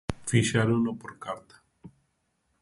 [0.31, 1.55] Fixérono por carta.